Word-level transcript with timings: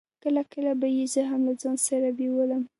کله 0.23 0.41
کله 0.51 0.71
به 0.79 0.87
يې 0.95 1.05
زه 1.13 1.21
هم 1.29 1.41
له 1.47 1.53
ځان 1.61 1.77
سره 1.87 2.07
بېولم. 2.17 2.63